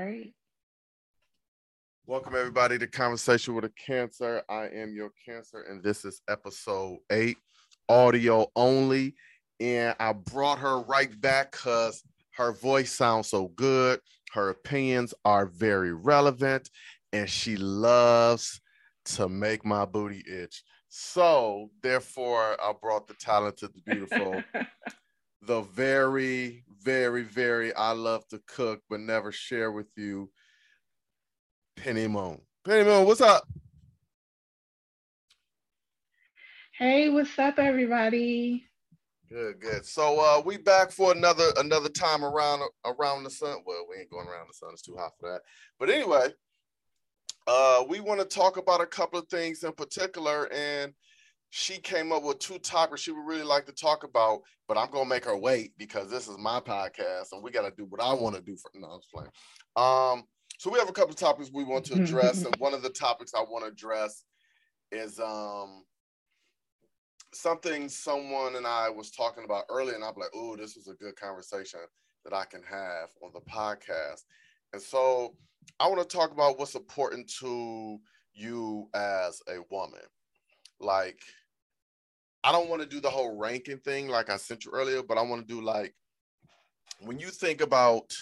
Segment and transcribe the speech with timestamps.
[0.00, 0.32] right.
[2.06, 4.42] Welcome everybody to Conversation with a Cancer.
[4.48, 7.36] I am your cancer, and this is episode eight,
[7.88, 9.14] audio only.
[9.60, 12.02] And I brought her right back because
[12.36, 14.00] her voice sounds so good.
[14.32, 16.70] Her opinions are very relevant,
[17.12, 18.60] and she loves
[19.16, 20.62] to make my booty itch.
[20.88, 24.42] So, therefore, I brought the talented, the beautiful,
[25.42, 30.30] the very, very, very I love to cook but never share with you,
[31.76, 32.40] Penny Moon.
[32.64, 33.46] Penny Moon, what's up?
[36.78, 38.66] Hey, what's up, everybody?
[39.28, 39.86] Good, good.
[39.86, 43.58] So uh we back for another another time around around the sun.
[43.64, 45.42] Well, we ain't going around the sun, it's too hot for that.
[45.78, 46.28] But anyway,
[47.46, 50.94] uh we want to talk about a couple of things in particular, and
[51.50, 54.90] she came up with two topics she would really like to talk about, but I'm
[54.90, 58.12] gonna make her wait because this is my podcast and we gotta do what I
[58.14, 59.30] want to do for no, I'm just playing.
[59.76, 60.24] Um,
[60.58, 62.90] so we have a couple of topics we want to address, and one of the
[62.90, 64.24] topics I want to address
[64.92, 65.84] is um
[67.32, 70.94] something someone and I was talking about earlier, and I'm like, oh, this is a
[70.94, 71.80] good conversation
[72.24, 74.22] that I can have on the podcast.
[74.72, 75.34] And so
[75.78, 77.98] I want to talk about what's important to
[78.32, 80.00] you as a woman.
[80.80, 81.20] Like,
[82.42, 85.18] I don't want to do the whole ranking thing like I sent you earlier, but
[85.18, 85.94] I want to do like
[87.00, 88.14] when you think about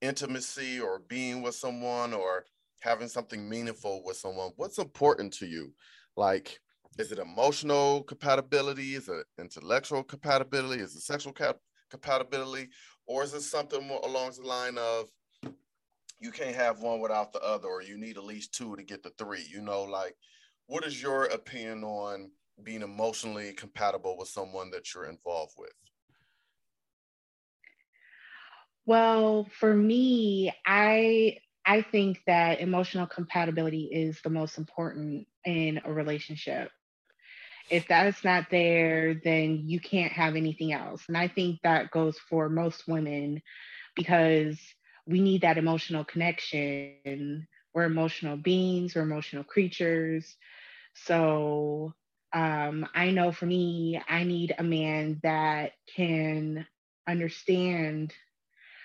[0.00, 2.44] intimacy or being with someone or
[2.80, 5.72] having something meaningful with someone, what's important to you?
[6.16, 6.60] Like,
[6.98, 8.94] is it emotional compatibility?
[8.94, 10.82] Is it intellectual compatibility?
[10.82, 11.58] Is it sexual cap-
[11.90, 12.68] compatibility?
[13.06, 15.08] Or is it something more along the line of
[16.20, 19.02] you can't have one without the other, or you need at least two to get
[19.02, 19.44] the three?
[19.50, 20.14] You know, like
[20.66, 22.30] what is your opinion on
[22.62, 25.72] being emotionally compatible with someone that you're involved with?
[28.86, 35.92] Well, for me, I I think that emotional compatibility is the most important in a
[35.92, 36.70] relationship
[37.70, 41.04] if that's not there, then you can't have anything else.
[41.08, 43.42] And I think that goes for most women
[43.96, 44.60] because
[45.06, 47.46] we need that emotional connection.
[47.74, 50.36] We're emotional beings, we're emotional creatures.
[50.94, 51.94] So
[52.34, 56.66] um, I know for me, I need a man that can
[57.08, 58.12] understand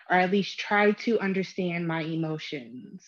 [0.10, 3.04] or at least try to understand my emotions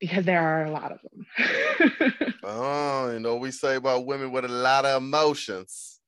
[0.00, 2.34] because there are a lot of them.
[2.42, 6.00] oh, you know, we say about women with a lot of emotions.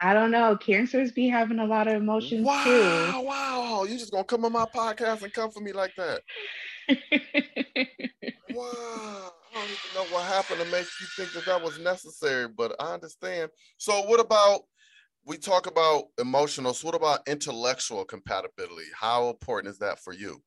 [0.00, 0.56] I don't know.
[0.56, 3.24] Cancers be having a lot of emotions wow, too.
[3.24, 6.22] Wow, You just gonna come on my podcast and come for me like that?
[8.50, 9.33] wow.
[9.54, 12.74] I don't even know what happened to make you think that that was necessary, but
[12.80, 13.50] I understand.
[13.78, 14.62] So, what about
[15.24, 16.74] we talk about emotional?
[16.74, 18.88] So, what about intellectual compatibility?
[18.98, 20.42] How important is that for you?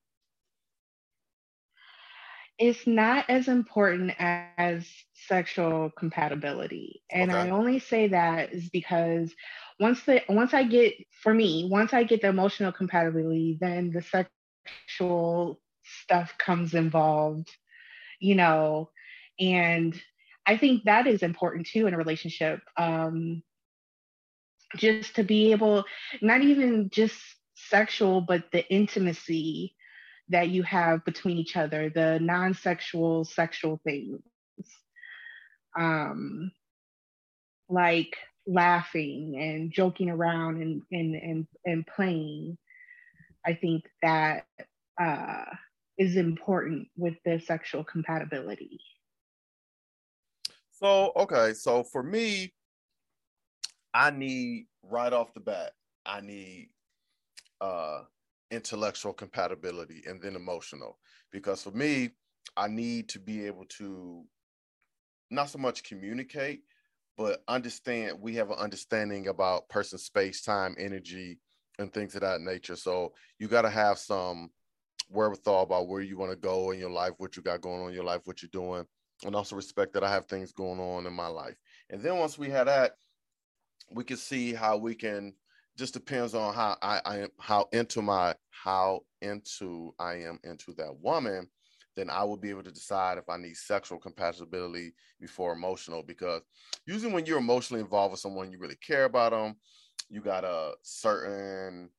[2.59, 7.03] it's not as important as sexual compatibility.
[7.12, 7.41] And okay.
[7.41, 9.34] I only say that is because
[9.79, 14.01] once the once I get for me, once I get the emotional compatibility, then the
[14.01, 17.50] sexual stuff comes involved,
[18.19, 18.90] you know,
[19.39, 19.99] and
[20.45, 22.61] I think that is important too in a relationship.
[22.77, 23.43] Um,
[24.75, 25.85] just to be able,
[26.21, 27.17] not even just
[27.55, 29.75] sexual, but the intimacy
[30.29, 34.21] that you have between each other, the non sexual, sexual things.
[35.77, 36.51] Um,
[37.69, 38.15] like
[38.47, 42.57] laughing and joking around and, and, and, and playing.
[43.45, 44.45] I think that
[44.99, 45.45] uh,
[45.97, 48.79] is important with the sexual compatibility.
[50.79, 52.53] So, okay, so for me,
[53.95, 55.71] I need right off the bat,
[56.05, 56.69] I need
[57.59, 58.01] uh
[58.51, 60.99] intellectual compatibility and then emotional.
[61.31, 62.11] Because for me,
[62.55, 64.23] I need to be able to
[65.31, 66.61] not so much communicate,
[67.17, 71.40] but understand we have an understanding about person space, time, energy,
[71.79, 72.75] and things of that nature.
[72.75, 74.52] So you got to have some
[75.09, 77.90] wherewithal about where you want to go in your life, what you got going on
[77.90, 78.85] in your life, what you're doing,
[79.25, 81.55] and also respect that I have things going on in my life.
[81.90, 82.93] And then once we have that,
[83.91, 85.34] we can see how we can
[85.78, 90.73] just depends on how I, I am how into my how into I am into
[90.73, 91.47] that woman,
[91.96, 96.03] then I will be able to decide if I need sexual compatibility before emotional.
[96.03, 96.41] Because
[96.85, 99.55] usually when you're emotionally involved with someone, you really care about them.
[100.09, 101.90] You got a certain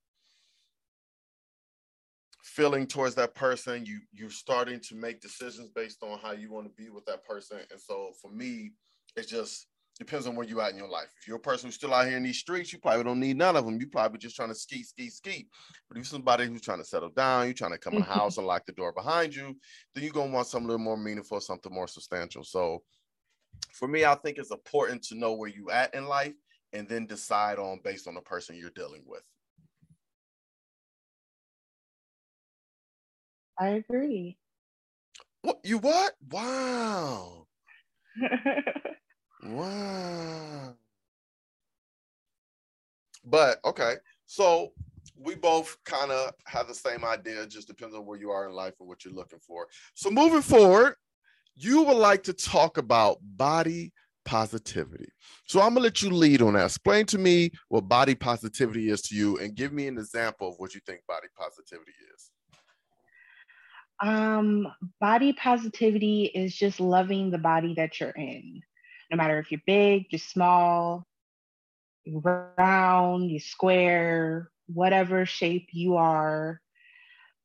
[2.59, 3.87] feeling towards that person.
[3.87, 7.25] You you're starting to make decisions based on how you want to be with that
[7.25, 7.59] person.
[7.71, 8.73] And so for me,
[9.17, 11.07] it just depends on where you're at in your life.
[11.21, 13.37] If you're a person who's still out here in these streets, you probably don't need
[13.37, 13.81] none of them.
[13.81, 15.47] You probably just trying to ski, ski, ski.
[15.89, 18.07] But if you're somebody who's trying to settle down, you're trying to come in the
[18.07, 18.19] mm-hmm.
[18.19, 19.57] house and lock the door behind you,
[19.95, 22.43] then you're gonna want something a little more meaningful, something more substantial.
[22.43, 22.83] So
[23.73, 26.35] for me, I think it's important to know where you at in life
[26.73, 29.23] and then decide on based on the person you're dealing with.
[33.59, 34.39] I agree.
[35.43, 36.15] What you what?
[36.31, 37.47] Wow.
[39.45, 40.75] wow.
[43.25, 43.95] But okay,
[44.27, 44.73] so
[45.21, 47.43] we both kind of have the same idea.
[47.43, 49.67] It just depends on where you are in life and what you're looking for.
[49.95, 50.95] So moving forward,
[51.57, 53.93] you would like to talk about body
[54.25, 55.09] positivity.
[55.47, 56.67] So I'm gonna let you lead on that.
[56.67, 60.55] Explain to me what body positivity is to you, and give me an example of
[60.59, 62.31] what you think body positivity is.
[64.01, 64.69] Um,
[65.01, 68.61] body positivity is just loving the body that you're in,
[69.11, 71.05] no matter if you're big, you're small,
[72.05, 76.61] you're round, you're square, whatever shape you are.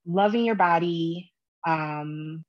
[0.05, 1.31] Loving your body,
[1.65, 2.43] um,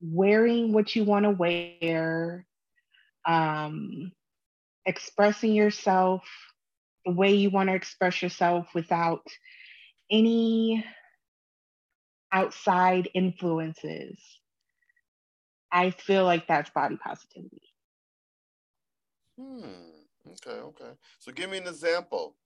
[0.00, 2.46] wearing what you want to wear,
[3.26, 4.10] um,
[4.86, 6.22] expressing yourself
[7.04, 9.22] the way you want to express yourself without
[10.10, 10.84] any
[12.32, 14.18] outside influences.
[15.70, 17.62] I feel like that's body positivity.
[19.38, 19.62] Hmm.
[20.32, 20.60] Okay.
[20.60, 20.92] Okay.
[21.18, 22.36] So give me an example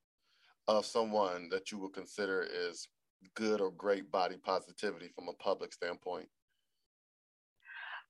[0.68, 2.88] of someone that you would consider is
[3.34, 6.28] good or great body positivity from a public standpoint.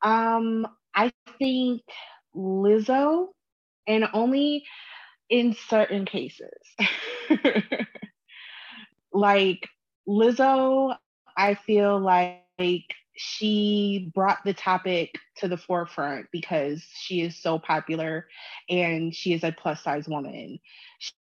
[0.03, 1.83] Um, I think
[2.35, 3.29] Lizzo,
[3.87, 4.65] and only
[5.31, 6.49] in certain cases.
[9.13, 9.67] like
[10.09, 10.97] Lizzo,
[11.37, 12.43] I feel like
[13.17, 18.27] she brought the topic to the forefront because she is so popular
[18.69, 20.59] and she is a plus size woman.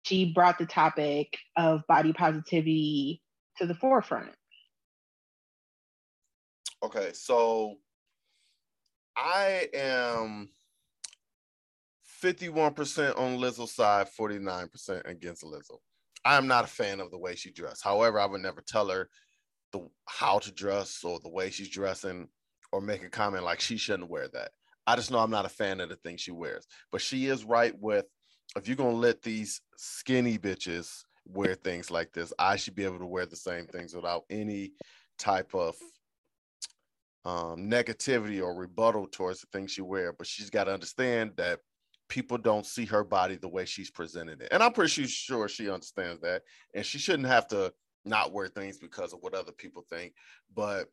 [0.04, 3.22] She brought the topic of body positivity
[3.58, 4.32] to the forefront.
[6.82, 7.76] Okay, so
[9.16, 10.48] I am
[12.22, 15.78] 51% on Lizzo's side, 49% against Lizzo.
[16.24, 17.84] I am not a fan of the way she dressed.
[17.84, 19.08] However, I would never tell her
[19.74, 22.28] the how to dress or the way she's dressing
[22.72, 24.52] or make a comment like she shouldn't wear that.
[24.86, 26.66] I just know I'm not a fan of the things she wears.
[26.92, 28.06] But she is right with
[28.56, 33.00] if you're gonna let these skinny bitches wear things like this, I should be able
[33.00, 34.72] to wear the same things without any
[35.18, 35.74] type of
[37.24, 40.12] um, negativity or rebuttal towards the things she wear.
[40.12, 41.60] But she's got to understand that
[42.08, 44.48] people don't see her body the way she's presented it.
[44.52, 46.42] And I'm pretty sure she understands that.
[46.74, 47.72] And she shouldn't have to
[48.04, 50.12] not wear things because of what other people think.
[50.54, 50.86] But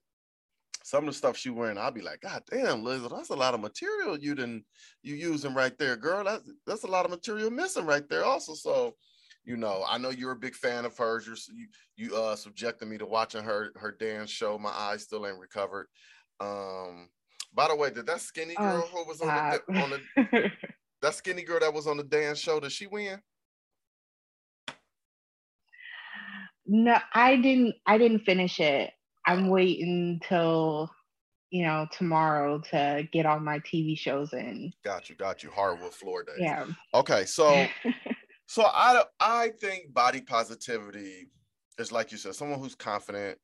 [0.83, 3.53] some of the stuff she wearing, I'll be like, God damn, Liz, that's a lot
[3.53, 4.65] of material you didn't
[5.03, 6.23] you using right there, girl.
[6.23, 8.53] That's that's a lot of material missing right there, also.
[8.53, 8.95] So,
[9.43, 11.27] you know, I know you're a big fan of hers.
[11.27, 11.67] You're you
[11.97, 14.57] you uh subjected me to watching her her dance show.
[14.57, 15.87] My eyes still ain't recovered.
[16.39, 17.09] Um,
[17.53, 20.51] by the way, did that skinny oh, girl oh, who was on the on the
[21.01, 23.19] that skinny girl that was on the dance show, did she win?
[26.65, 27.75] No, I didn't.
[27.85, 28.91] I didn't finish it.
[29.25, 30.89] I'm waiting till
[31.49, 34.71] you know tomorrow to get all my TV shows in.
[34.83, 35.49] Got you, got you.
[35.51, 36.35] Hardwood floor days.
[36.39, 36.65] Yeah.
[36.93, 37.67] Okay, so
[38.47, 41.29] so I I think body positivity
[41.77, 43.37] is like you said, someone who's confident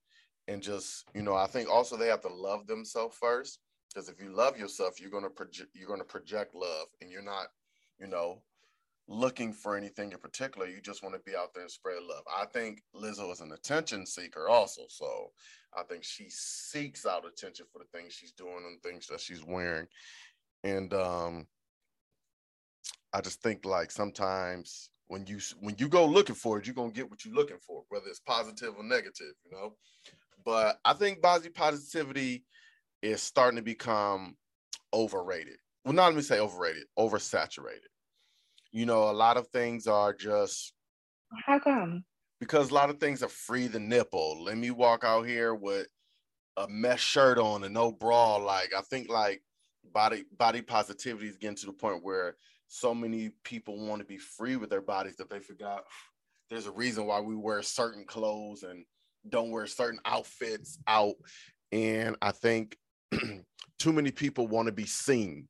[0.48, 3.60] and just you know I think also they have to love themselves first
[3.94, 7.48] because if you love yourself, you're gonna project you're gonna project love, and you're not
[8.00, 8.42] you know
[9.08, 10.68] looking for anything in particular.
[10.68, 12.24] You just want to be out there and spread love.
[12.36, 14.82] I think Lizzo is an attention seeker also.
[14.90, 15.32] So
[15.78, 19.44] I think she seeks out attention for the things she's doing and things that she's
[19.46, 19.88] wearing.
[20.64, 21.48] And um
[23.14, 26.92] I just think like sometimes when you when you go looking for it, you're gonna
[26.92, 29.76] get what you're looking for, whether it's positive or negative, you know.
[30.44, 32.44] But I think body positivity
[33.02, 34.36] is starting to become
[34.94, 35.58] overrated.
[35.86, 37.88] Well, not let me say overrated, oversaturated
[38.72, 40.74] you know, a lot of things are just
[41.46, 42.04] how come?
[42.40, 44.44] Because a lot of things are free the nipple.
[44.44, 45.88] Let me walk out here with
[46.56, 48.38] a mesh shirt on and no bra.
[48.38, 49.42] Like I think like
[49.94, 52.36] body body positivity is getting to the point where
[52.68, 55.84] so many people want to be free with their bodies that they forgot
[56.50, 58.86] there's a reason why we wear certain clothes and
[59.28, 61.16] don't wear certain outfits out.
[61.72, 62.78] And I think
[63.80, 65.48] too many people want to be seen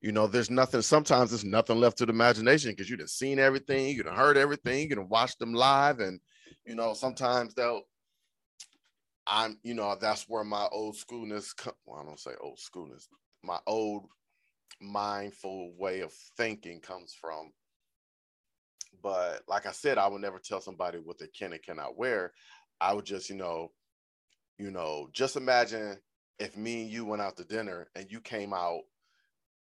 [0.00, 3.94] you know, there's nothing, sometimes there's nothing left to the imagination because you've seen everything,
[3.94, 6.00] you've heard everything, you've watched them live.
[6.00, 6.20] And,
[6.64, 7.82] you know, sometimes they'll,
[9.26, 11.54] I'm, you know, that's where my old schoolness,
[11.84, 13.06] well, I don't say old schoolness,
[13.42, 14.06] my old
[14.80, 17.52] mindful way of thinking comes from.
[19.02, 22.32] But like I said, I would never tell somebody what they can and cannot wear.
[22.80, 23.70] I would just, you know,
[24.58, 25.98] you know, just imagine
[26.38, 28.80] if me and you went out to dinner and you came out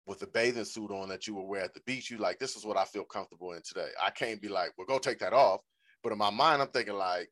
[0.06, 2.56] with a bathing suit on that you would wear at the beach, you like, this
[2.56, 3.88] is what I feel comfortable in today.
[4.04, 5.60] I can't be like, well, go take that off.
[6.02, 7.30] But in my mind, I'm thinking like,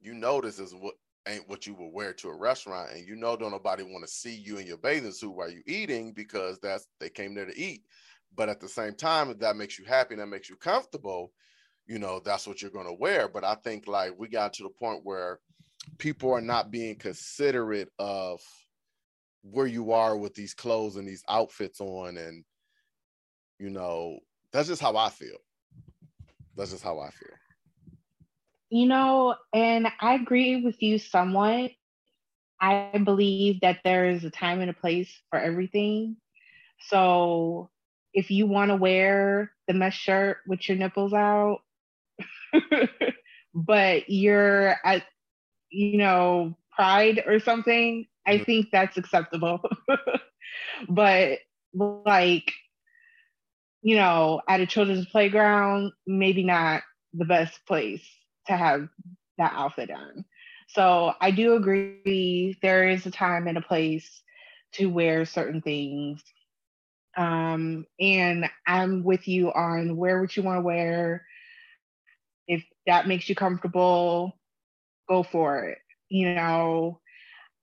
[0.00, 0.94] you know, this is what
[1.28, 4.10] ain't what you would wear to a restaurant, and you know, don't nobody want to
[4.10, 7.58] see you in your bathing suit while you eating because that's they came there to
[7.58, 7.82] eat.
[8.34, 11.32] But at the same time, if that makes you happy and that makes you comfortable,
[11.86, 13.28] you know, that's what you're going to wear.
[13.28, 15.40] But I think like we got to the point where
[15.98, 18.40] people are not being considerate of
[19.50, 22.44] where you are with these clothes and these outfits on and
[23.58, 24.18] you know
[24.52, 25.36] that's just how i feel.
[26.56, 27.28] That's just how i feel.
[28.70, 31.72] You know and i agree with you somewhat.
[32.60, 36.16] I believe that there is a time and a place for everything.
[36.88, 37.70] So
[38.14, 41.60] if you want to wear the mesh shirt with your nipples out
[43.54, 45.02] but you're at
[45.70, 49.60] you know pride or something I think that's acceptable.
[50.88, 51.38] but
[51.74, 52.52] like,
[53.82, 56.82] you know, at a children's playground, maybe not
[57.14, 58.04] the best place
[58.46, 58.88] to have
[59.38, 60.24] that outfit on.
[60.68, 64.22] So I do agree there is a time and a place
[64.72, 66.22] to wear certain things.
[67.16, 71.24] Um, and I'm with you on wear what you want to wear.
[72.48, 74.38] If that makes you comfortable,
[75.08, 75.78] go for it.
[76.08, 77.00] You know,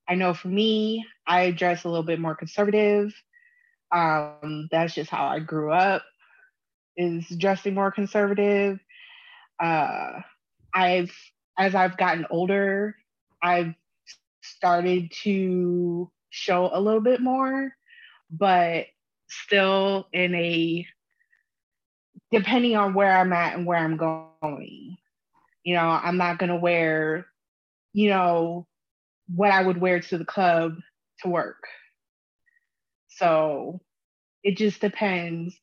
[0.07, 3.13] I know for me, I dress a little bit more conservative.
[3.91, 6.03] Um, that's just how I grew up,
[6.98, 8.79] is dressing more conservative.
[9.62, 10.19] Uh,
[10.74, 11.15] I've,
[11.57, 12.95] as I've gotten older,
[13.41, 13.74] I've
[14.41, 17.72] started to show a little bit more,
[18.31, 18.88] but
[19.27, 20.86] still in a,
[22.31, 24.98] depending on where I'm at and where I'm going.
[25.63, 27.27] You know, I'm not going to wear,
[27.93, 28.67] you know,
[29.27, 30.75] what I would wear to the club
[31.20, 31.63] to work.
[33.08, 33.82] So
[34.44, 35.60] it just depends.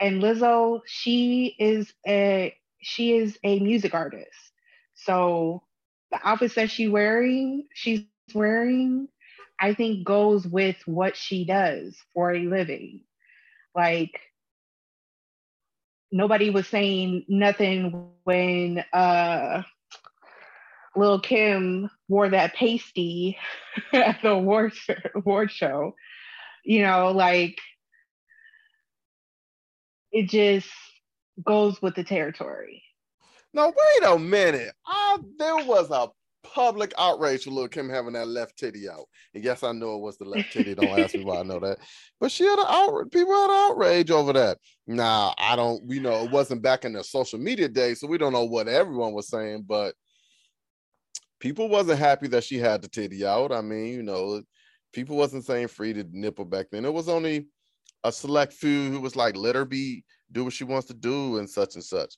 [0.00, 4.52] And Lizzo, she is a she is a music artist.
[4.94, 5.62] So
[6.12, 9.08] the outfits that she wearing, she's wearing,
[9.60, 13.02] I think goes with what she does for a living.
[13.74, 14.20] Like
[16.12, 19.62] nobody was saying nothing when uh
[20.96, 23.36] Lil Kim wore that pasty
[23.92, 25.94] at the award show, award show.
[26.64, 27.58] You know, like
[30.12, 30.68] it just
[31.44, 32.82] goes with the territory.
[33.54, 34.72] Now wait a minute.
[34.86, 36.08] I, there was a
[36.42, 39.06] public outrage for Lil Kim having that left titty out.
[39.34, 40.74] And yes, I know it was the left titty.
[40.74, 41.78] Don't ask me why I know that.
[42.20, 43.10] But she had an outrage.
[43.10, 44.58] People had an outrage over that.
[44.86, 45.84] Now I don't.
[45.86, 48.68] We know it wasn't back in the social media days, so we don't know what
[48.68, 49.64] everyone was saying.
[49.66, 49.94] But
[51.40, 53.52] people wasn't happy that she had the titty out.
[53.52, 54.42] I mean, you know,
[54.92, 56.84] people wasn't saying free to nipple back then.
[56.84, 57.48] It was only
[58.04, 61.38] a select few who was like, let her be, do what she wants to do,
[61.38, 62.14] and such and such.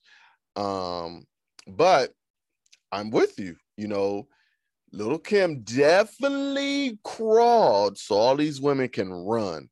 [0.57, 1.25] Um,
[1.67, 2.13] but
[2.93, 4.27] I'm with you, you know.
[4.93, 9.69] Lil Kim definitely crawled so all these women can run.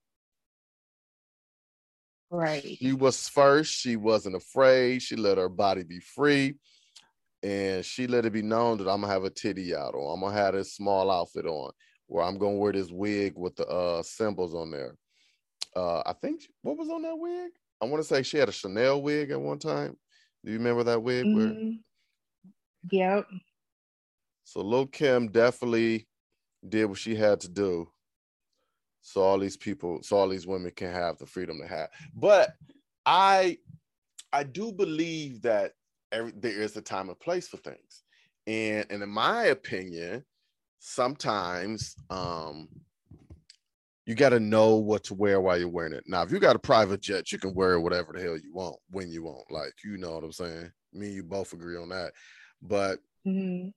[2.31, 2.77] Right.
[2.79, 3.73] She was first.
[3.73, 5.03] She wasn't afraid.
[5.03, 6.55] She let her body be free
[7.43, 10.21] and she let it be known that I'm gonna have a titty out or I'm
[10.21, 11.71] gonna have this small outfit on,
[12.09, 14.97] or I'm gonna wear this wig with the uh symbols on there.
[15.77, 17.53] Uh I think what was on that wig?
[17.81, 19.97] I want to say she had a Chanel wig at one time.
[20.45, 21.25] Do you remember that wig?
[21.25, 21.37] Mm-hmm.
[21.37, 21.79] Where...
[22.91, 23.27] Yep.
[24.45, 26.09] So Lil Kim definitely
[26.67, 27.89] did what she had to do.
[29.01, 31.89] So all these people, so all these women can have the freedom to have.
[32.15, 32.53] But
[33.07, 33.59] I
[34.33, 35.73] I do believe that
[36.13, 38.03] every, there is a time and place for things.
[38.47, 40.25] And, and in my opinion,
[40.79, 42.69] sometimes um,
[44.07, 46.05] you got to know what to wear while you're wearing it.
[46.07, 48.77] Now, if you got a private jet, you can wear whatever the hell you want
[48.91, 49.51] when you want.
[49.51, 50.71] Like, you know what I'm saying?
[50.93, 52.13] Me and you both agree on that.
[52.63, 53.69] But mm-hmm.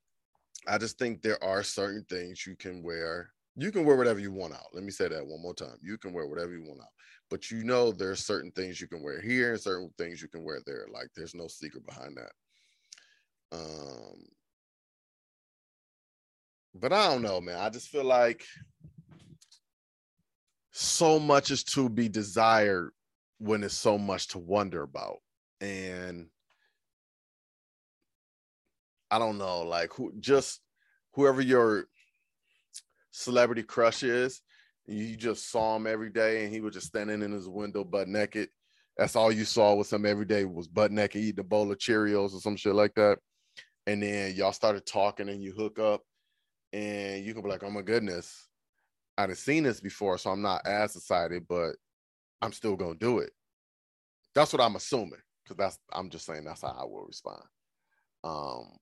[0.68, 3.32] I just think there are certain things you can wear.
[3.58, 4.68] You can wear whatever you want out.
[4.74, 5.76] Let me say that one more time.
[5.82, 6.88] You can wear whatever you want out
[7.32, 10.44] but you know there's certain things you can wear here and certain things you can
[10.44, 10.86] wear there.
[10.94, 13.58] Like there's no secret behind that.
[13.58, 14.26] Um,
[16.76, 17.58] but I don't know, man.
[17.58, 18.44] I just feel like
[20.72, 22.92] so much is to be desired
[23.40, 25.20] when it's so much to wonder about.
[25.62, 26.28] And
[29.10, 30.60] I don't know, like who just
[31.14, 31.86] whoever your
[33.12, 34.42] celebrity crush is,
[34.88, 38.08] you just saw him every day and he was just standing in his window butt
[38.08, 38.50] naked.
[38.98, 41.78] That's all you saw with him every day was butt naked, eating a bowl of
[41.78, 43.20] Cheerios or some shit like that.
[43.88, 46.02] And then y'all started talking and you hook up
[46.74, 48.48] and you can be like, oh my goodness,
[49.18, 51.76] I've seen this before, so I'm not as excited, but
[52.42, 53.32] I'm still gonna do it.
[54.34, 57.44] That's what I'm assuming, because that's I'm just saying that's how I will respond.
[58.24, 58.78] Um,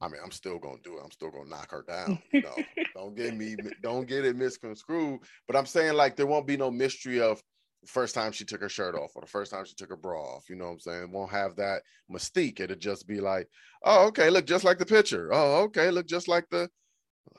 [0.00, 1.02] I mean, I'm still gonna do it.
[1.04, 2.18] I'm still gonna knock her down.
[2.32, 2.56] You know,
[2.94, 5.20] don't get me, don't get it misconstrued.
[5.46, 7.42] But I'm saying like there won't be no mystery of
[7.82, 9.96] the first time she took her shirt off or the first time she took her
[9.96, 10.48] bra off.
[10.48, 11.12] You know what I'm saying?
[11.12, 12.60] Won't have that mystique.
[12.60, 13.48] It'll just be like,
[13.84, 15.30] oh, okay, look just like the picture.
[15.32, 16.68] Oh, okay, look just like the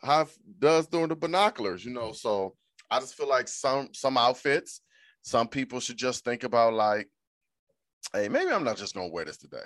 [0.04, 0.28] how
[0.60, 1.84] does during the binoculars.
[1.84, 2.56] You know, so
[2.90, 4.82] I just feel like some some outfits,
[5.22, 7.10] some people should just think about like,
[8.14, 9.58] hey, maybe I'm not just gonna wear this today.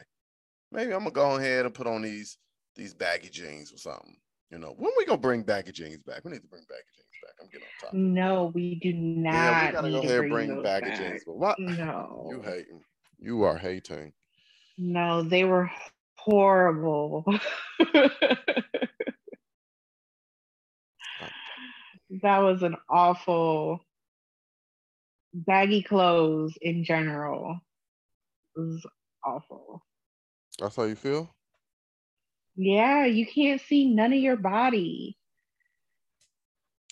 [0.72, 2.38] Maybe I'm gonna go ahead and put on these
[2.79, 4.15] these baggy jeans or something.
[4.50, 6.24] You know, when we gonna bring baggy jeans back?
[6.25, 7.33] We need to bring baggy jeans back.
[7.39, 7.93] I'm getting on top.
[7.93, 9.33] No, we do not.
[9.33, 10.98] Yeah, we gotta go ahead and bring, baggy back.
[10.98, 11.24] jeans.
[11.25, 11.59] But what?
[11.59, 12.81] No, you hating.
[13.19, 14.13] You are hating.
[14.77, 15.69] No, they were
[16.17, 17.25] horrible.
[22.21, 23.86] that was an awful
[25.33, 27.59] baggy clothes in general.
[28.55, 28.86] It was
[29.24, 29.83] awful.
[30.59, 31.29] That's how you feel?
[32.61, 35.17] Yeah, you can't see none of your body.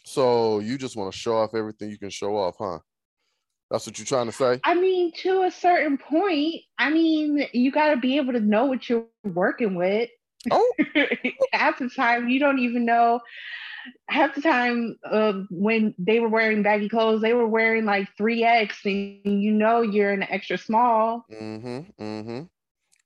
[0.05, 2.79] So you just want to show off everything you can show off, huh?
[3.69, 4.62] That's what you're trying to say?
[4.63, 6.62] I mean, to a certain point.
[6.79, 10.09] I mean, you got to be able to know what you're working with.
[10.50, 10.74] Oh.
[11.51, 13.19] half the time, you don't even know.
[14.07, 18.86] Half the time, uh, when they were wearing baggy clothes, they were wearing like 3X,
[18.86, 21.25] and you know you're an extra small.
[21.29, 22.01] Mm-hmm.
[22.01, 22.43] Mm-hmm.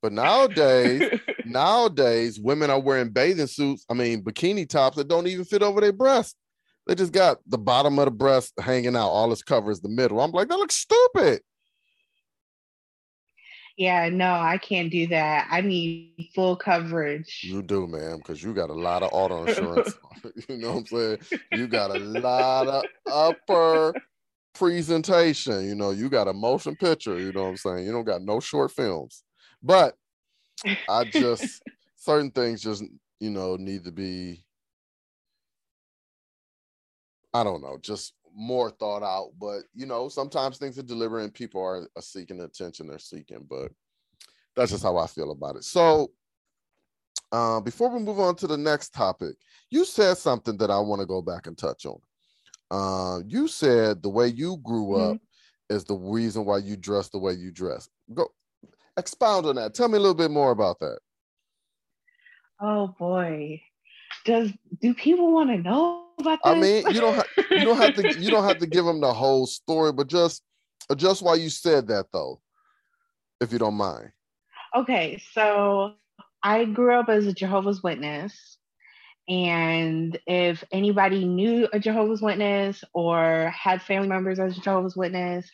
[0.02, 3.86] But nowadays, nowadays, women are wearing bathing suits.
[3.90, 6.36] I mean, bikini tops that don't even fit over their breast.
[6.88, 9.10] They just got the bottom of the breast hanging out.
[9.10, 10.20] All this covers the middle.
[10.20, 11.42] I'm like, that looks stupid.
[13.78, 15.48] Yeah, no, I can't do that.
[15.50, 17.42] I need full coverage.
[17.44, 19.94] You do, man, because you got a lot of auto insurance.
[20.50, 21.18] you know what I'm saying?
[21.54, 23.94] You got a lot of upper
[24.54, 25.66] presentation.
[25.66, 27.18] You know, you got a motion picture.
[27.20, 27.86] You know what I'm saying?
[27.86, 29.24] You don't got no short films.
[29.64, 29.96] But
[30.90, 31.62] I just
[31.96, 32.84] certain things just
[33.20, 34.44] you know need to be
[37.34, 39.32] I don't know, just more thought out.
[39.40, 43.46] But you know, sometimes things are delivering, people are, are seeking attention they're seeking.
[43.50, 43.72] But
[44.56, 45.64] that's just how I feel about it.
[45.64, 46.12] So
[47.32, 49.36] uh, before we move on to the next topic,
[49.70, 52.00] you said something that I want to go back and touch on.
[52.70, 55.12] Uh, you said the way you grew mm-hmm.
[55.14, 55.22] up
[55.70, 57.90] is the reason why you dress the way you dress.
[58.14, 58.28] Go
[58.98, 59.74] expound on that.
[59.74, 61.00] Tell me a little bit more about that.
[62.60, 63.62] Oh boy,
[64.26, 64.52] does
[64.82, 66.54] do people want to know about this?
[66.54, 69.02] I mean, you don't ha- you don't have to you don't have to give them
[69.02, 70.44] the whole story, but just
[70.90, 72.42] uh, just why you said that though,
[73.40, 74.12] if you don't mind.
[74.76, 75.94] Okay, so
[76.44, 78.58] I grew up as a Jehovah's Witness.
[79.28, 85.50] And if anybody knew a Jehovah's Witness or had family members as a Jehovah's Witness,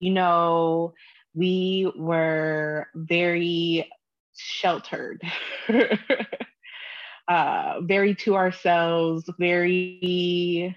[0.00, 0.94] you know,
[1.34, 3.90] we were very
[4.36, 5.22] sheltered,
[7.28, 10.76] uh, very to ourselves, very,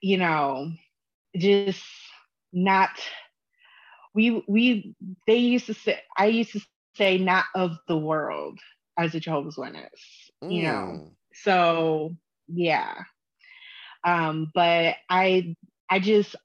[0.00, 0.70] you know,
[1.36, 1.84] just
[2.52, 2.90] not.
[4.14, 4.94] We we
[5.26, 6.60] they used to say I used to
[6.96, 8.58] say not of the world
[8.96, 9.90] as a Jehovah's Witness,
[10.42, 10.52] mm.
[10.52, 10.70] you know.
[10.70, 11.10] Mm.
[11.34, 12.94] So yeah,
[14.04, 15.56] um, but I
[15.90, 16.36] I just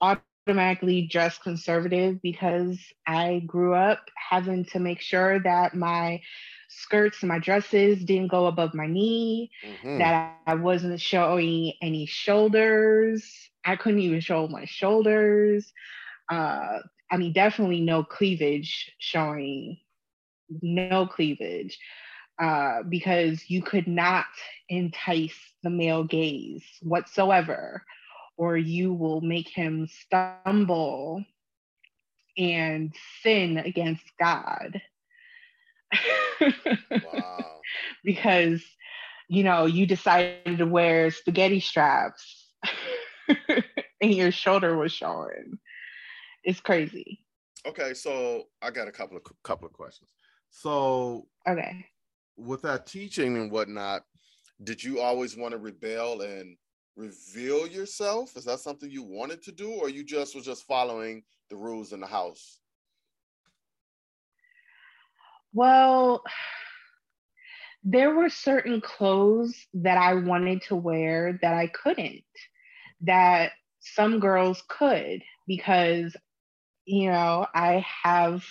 [0.47, 3.99] automatically dress conservative because I grew up
[4.29, 6.21] having to make sure that my
[6.69, 9.99] skirts and my dresses didn't go above my knee, mm-hmm.
[9.99, 13.31] that I wasn't showing any shoulders.
[13.65, 15.71] I couldn't even show my shoulders.
[16.31, 16.79] Uh,
[17.11, 19.77] I mean, definitely no cleavage showing,
[20.61, 21.77] no cleavage,
[22.41, 24.25] uh, because you could not
[24.69, 27.83] entice the male gaze whatsoever
[28.39, 31.21] or you will make him stumble
[32.37, 34.81] and sin against God.
[37.03, 37.45] wow.
[38.03, 38.63] Because,
[39.27, 42.47] you know, you decided to wear spaghetti straps
[43.27, 45.59] and your shoulder was showing.
[46.45, 47.19] It's crazy.
[47.67, 50.09] Okay, so I got a couple of couple of questions.
[50.49, 51.85] So okay,
[52.37, 54.03] with that teaching and whatnot,
[54.63, 56.55] did you always want to rebel and
[56.99, 58.37] reveal yourself?
[58.37, 61.93] Is that something you wanted to do, or you just was just following the rules
[61.93, 62.61] in the house?
[65.53, 66.23] Well,
[67.83, 72.23] there were certain clothes that I wanted to wear that I couldn't.
[73.01, 76.15] that some girls could because,
[76.85, 78.43] you know, I have,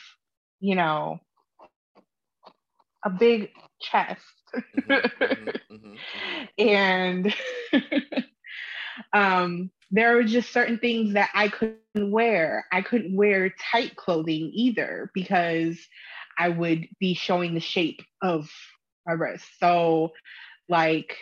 [0.60, 1.20] you know,
[3.04, 4.22] a big chest.
[4.76, 5.96] Mm-hmm, mm-hmm, mm-hmm,
[6.58, 7.34] and
[9.12, 12.66] um, there were just certain things that I couldn't wear.
[12.72, 15.78] I couldn't wear tight clothing either because
[16.38, 18.50] I would be showing the shape of
[19.06, 19.46] my wrist.
[19.58, 20.12] So,
[20.68, 21.16] like,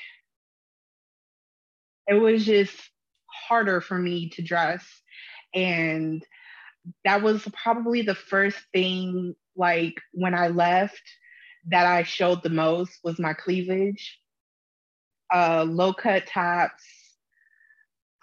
[2.06, 2.76] it was just
[3.48, 4.84] harder for me to dress.
[5.54, 6.22] And
[7.04, 11.02] that was probably the first thing, like, when I left
[11.68, 14.18] that I showed the most was my cleavage.
[15.32, 16.84] Uh, low cut tops,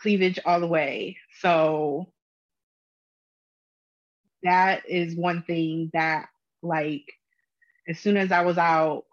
[0.03, 1.17] cleavage all the way.
[1.39, 2.11] So
[4.43, 6.27] that is one thing that
[6.61, 7.05] like
[7.87, 9.05] as soon as I was out,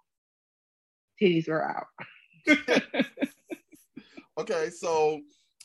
[1.20, 1.86] titties were out.
[4.38, 5.20] okay, so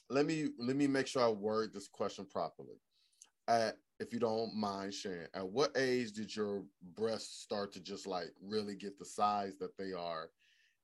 [0.10, 2.80] let me let me make sure I word this question properly.
[3.48, 6.64] At if you don't mind sharing, at what age did your
[6.96, 10.30] breasts start to just like really get the size that they are?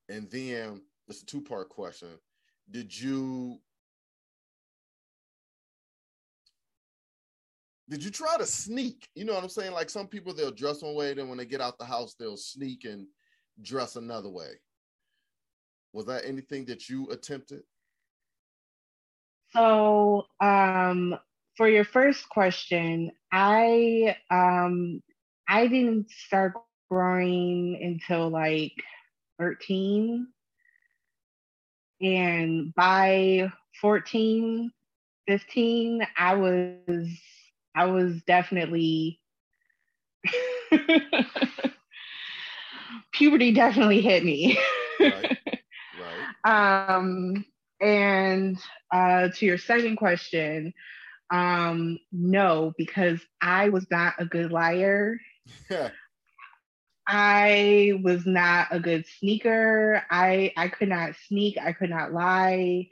[0.09, 2.09] And then it's a two-part question.
[2.71, 3.59] Did you
[7.91, 9.09] did you try to sneak?
[9.15, 9.73] You know what I'm saying?
[9.73, 12.37] Like some people they'll dress one way, then when they get out the house, they'll
[12.37, 13.05] sneak and
[13.61, 14.51] dress another way.
[15.91, 17.63] Was that anything that you attempted?
[19.49, 21.17] So, um,
[21.57, 25.03] for your first question, I um,
[25.49, 26.53] I didn't start
[26.89, 28.71] growing until like
[29.37, 30.27] 13.
[32.01, 33.51] And by
[33.81, 34.71] 14,
[35.27, 37.09] 15, I was
[37.75, 39.19] I was definitely
[43.13, 44.57] puberty definitely hit me.
[44.99, 45.37] right.
[45.93, 46.27] Right.
[46.43, 47.45] Um,
[47.79, 48.57] and
[48.91, 50.73] uh, to your second question,
[51.31, 55.17] um, no, because I was not a good liar.
[57.07, 60.03] I was not a good sneaker.
[60.09, 61.57] I I could not sneak.
[61.57, 62.87] I could not lie.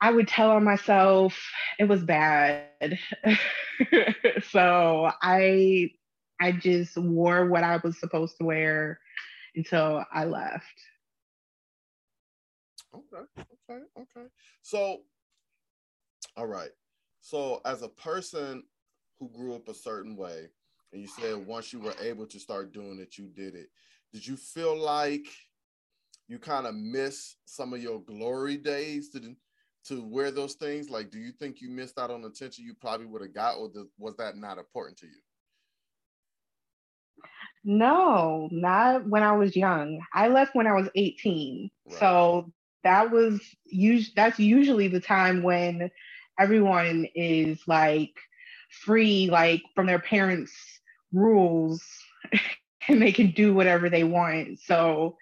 [0.00, 1.38] I would tell on myself
[1.78, 2.98] it was bad.
[4.50, 5.90] so I
[6.40, 8.98] I just wore what I was supposed to wear
[9.54, 10.64] until I left.
[12.94, 13.24] Okay,
[13.70, 14.26] okay, okay.
[14.62, 15.00] So
[16.36, 16.70] all right.
[17.20, 18.64] So as a person
[19.18, 20.48] who grew up a certain way,
[20.92, 23.68] and you said once you were able to start doing it, you did it.
[24.12, 25.26] Did you feel like
[26.28, 29.34] you kind of miss some of your glory days to
[29.86, 30.90] to wear those things?
[30.90, 33.70] Like, do you think you missed out on attention you probably would have got, or
[33.98, 35.20] was that not important to you?
[37.64, 40.00] No, not when I was young.
[40.14, 41.70] I left when I was 18.
[41.86, 41.98] Right.
[41.98, 42.52] So
[42.84, 43.40] that was
[43.72, 45.90] us- that's usually the time when
[46.38, 48.14] everyone is like
[48.84, 50.52] free like from their parents
[51.12, 51.84] rules
[52.88, 54.60] and they can do whatever they want.
[54.60, 55.18] So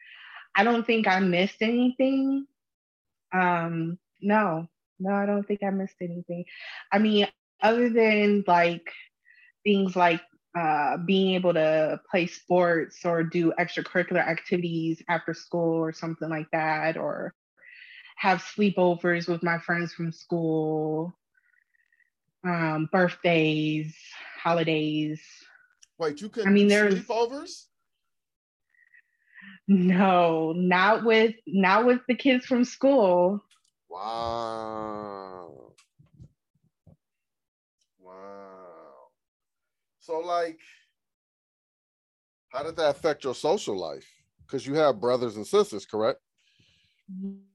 [0.57, 2.47] I don't think I missed anything.
[3.33, 6.45] Um no, no, I don't think I missed anything.
[6.93, 7.27] I mean,
[7.63, 8.89] other than like
[9.65, 10.21] things like
[10.59, 16.51] uh, being able to play sports or do extracurricular activities after school or something like
[16.53, 17.35] that, or
[18.17, 21.13] have sleepovers with my friends from school,
[22.45, 23.97] um, birthdays,
[24.43, 25.21] holidays.
[25.99, 27.67] Wait, you couldn't I mean, there's sleepovers?
[29.69, 33.43] No, not with not with the kids from school.
[33.93, 35.73] Wow.
[38.01, 38.15] Wow.
[40.01, 40.59] So, like,
[42.49, 44.07] how did that affect your social life?
[44.47, 46.21] Because you have brothers and sisters, correct?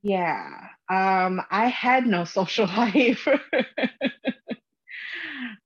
[0.04, 0.52] Yeah.
[0.92, 3.28] Um, I had no social life.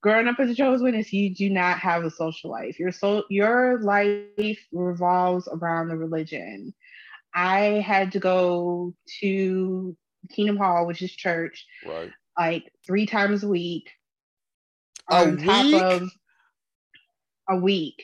[0.01, 2.79] Growing up as a Jehovah's Witness, you do not have a social life.
[2.79, 6.73] Your so your life revolves around the religion.
[7.33, 9.97] I had to go to
[10.29, 12.11] Kingdom Hall, which is church, right?
[12.37, 13.89] Like three times a week.
[15.09, 15.45] A on week?
[15.45, 16.09] top of
[17.49, 18.03] a week.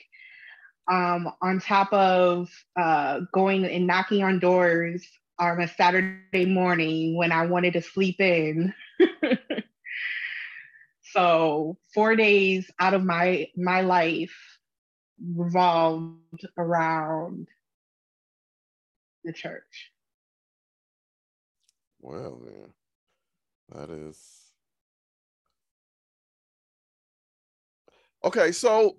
[0.90, 2.50] Um, on top of
[2.80, 5.06] uh, going and knocking on doors
[5.40, 8.74] on a Saturday morning when I wanted to sleep in.
[11.14, 14.36] so four days out of my my life
[15.36, 17.48] revolved around
[19.24, 19.92] the church.
[22.08, 22.70] Well, man,
[23.68, 24.18] that is
[28.24, 28.54] okay.
[28.54, 28.96] So,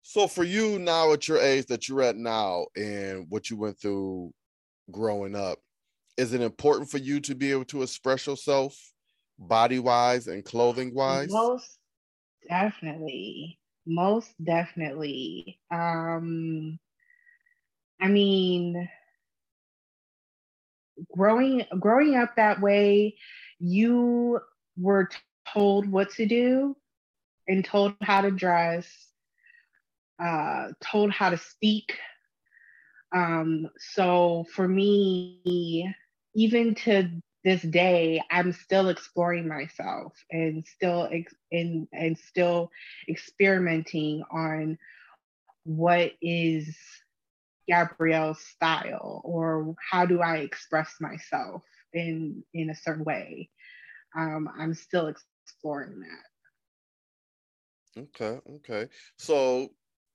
[0.00, 3.78] so for you now at your age that you're at now, and what you went
[3.78, 4.32] through
[4.90, 5.58] growing up,
[6.16, 8.74] is it important for you to be able to express yourself
[9.38, 11.30] body wise and clothing wise?
[11.30, 11.76] Most
[12.48, 13.58] definitely.
[13.84, 15.60] Most definitely.
[15.70, 16.78] Um,
[18.00, 18.88] I mean,
[21.12, 23.16] growing growing up that way,
[23.58, 24.40] you
[24.78, 25.08] were
[25.52, 26.76] told what to do
[27.48, 28.88] and told how to dress,
[30.22, 31.96] uh, told how to speak.
[33.14, 35.92] Um, so for me,
[36.34, 37.10] even to
[37.42, 42.70] this day, I'm still exploring myself and still ex- and and still
[43.08, 44.78] experimenting on
[45.64, 46.76] what is
[47.70, 53.50] Gabrielle's style or how do I express myself in in a certain way.
[54.16, 55.12] Um, I'm still
[55.46, 56.24] exploring that.
[57.96, 58.88] Okay, okay.
[59.18, 59.68] So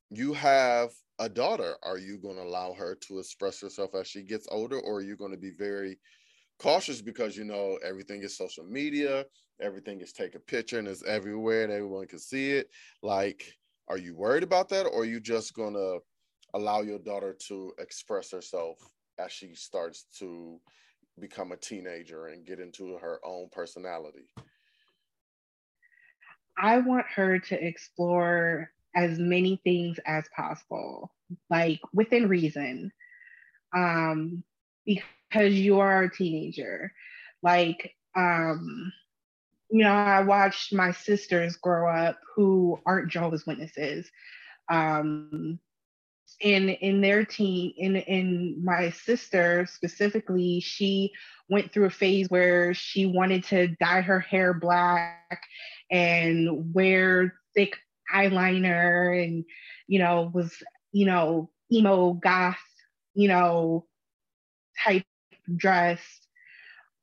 [0.10, 1.76] you have a daughter.
[1.84, 5.02] Are you going to allow her to express herself as she gets older, or are
[5.02, 6.00] you going to be very
[6.60, 9.26] cautious because you know everything is social media,
[9.62, 12.70] everything is take a picture and it's everywhere and everyone can see it.
[13.04, 13.54] Like,
[13.88, 15.98] are you worried about that, or are you just gonna
[16.56, 18.78] allow your daughter to express herself
[19.20, 20.60] as she starts to
[21.20, 24.26] become a teenager and get into her own personality?
[26.58, 31.12] I want her to explore as many things as possible,
[31.50, 32.92] like within reason.
[33.76, 34.44] Um,
[34.86, 36.94] because you are a teenager.
[37.44, 38.94] Like, um,
[39.70, 44.10] you know, I watched my sisters grow up who aren't Jehovah's Witnesses.
[44.70, 45.60] Um,
[46.42, 51.12] in in their teen in in my sister specifically she
[51.50, 55.42] went through a phase where she wanted to dye her hair black
[55.92, 57.78] and wear thick
[58.14, 59.46] eyeliner and
[59.88, 60.54] you know was
[60.92, 62.58] you know emo goth
[63.14, 63.86] you know
[64.84, 65.06] type
[65.56, 66.02] dress.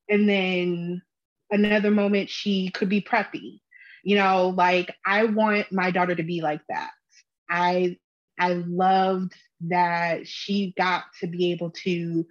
[0.08, 1.02] And then
[1.50, 3.60] another moment she could be preppy.
[4.04, 6.90] You know like i want my daughter to be like that.
[7.48, 7.98] I
[8.38, 12.26] i loved that she got to be able to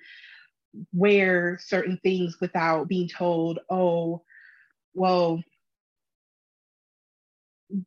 [0.93, 4.21] wear certain things without being told oh
[4.93, 5.41] well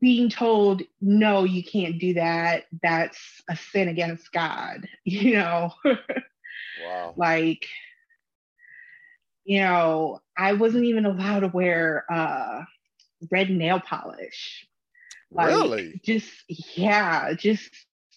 [0.00, 5.72] being told no you can't do that that's a sin against god you know
[6.84, 7.66] wow like
[9.44, 12.64] you know, I wasn't even allowed to wear uh,
[13.30, 14.66] red nail polish.
[15.30, 16.00] Like, really?
[16.04, 17.70] Just yeah, just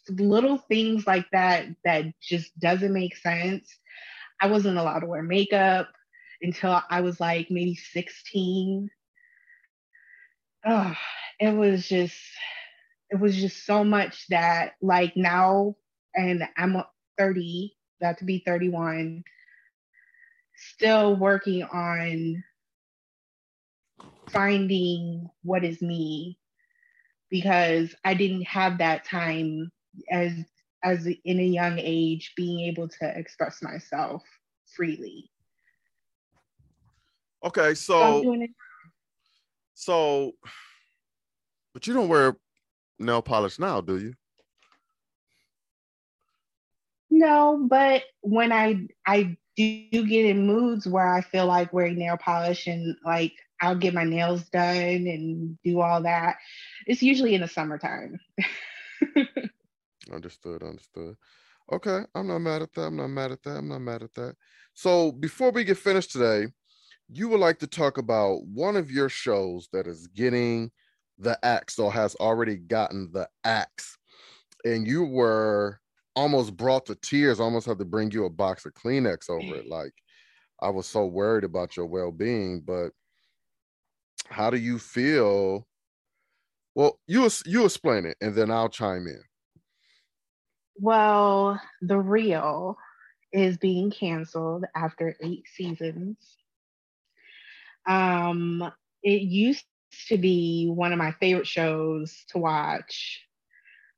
[0.10, 3.68] little things like that that just doesn't make sense.
[4.42, 5.90] I wasn't allowed to wear makeup
[6.42, 8.90] until I was like maybe 16.
[10.66, 10.96] Oh,
[11.40, 12.18] it was just
[13.10, 15.76] it was just so much that like now
[16.16, 16.82] and I'm
[17.18, 19.24] 30, about to be 31
[20.58, 22.44] still working on
[24.30, 26.38] finding what is me
[27.30, 29.72] because I didn't have that time
[30.12, 30.34] as
[30.84, 34.24] as in a young age being able to express myself
[34.76, 35.30] freely.
[37.44, 38.48] Okay, so so,
[39.74, 40.32] so
[41.74, 42.36] but you don't wear
[43.00, 44.14] nail polish now, do you?
[47.10, 52.18] No, but when I I do get in moods where I feel like wearing nail
[52.18, 56.38] polish and like I'll get my nails done and do all that.
[56.86, 58.20] It's usually in the summertime.
[60.12, 61.16] understood, understood.
[61.72, 62.84] Okay, I'm not mad at that.
[62.84, 63.58] I'm not mad at that.
[63.58, 64.36] I'm not mad at that.
[64.74, 66.48] So before we get finished today,
[67.10, 70.72] you would like to talk about one of your shows that is getting
[71.18, 73.98] the axe or has already gotten the axe.
[74.66, 75.80] And you were
[76.16, 77.40] almost brought to tears.
[77.40, 79.66] Almost had to bring you a box of Kleenex over it.
[79.66, 79.70] Mm.
[79.70, 79.94] Like
[80.62, 82.62] I was so worried about your well-being.
[82.62, 82.92] But
[84.28, 85.68] how do you feel?
[86.76, 89.22] Well, you you explain it, and then I'll chime in.
[90.80, 92.78] Well, the real
[93.32, 96.18] is being canceled after eight seasons.
[97.88, 98.72] Um,
[99.04, 99.66] it used
[100.10, 103.22] to be one of my favorite shows to watch.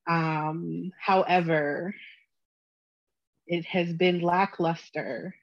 [0.08, 1.96] Um, however,
[3.48, 5.36] it has been lackluster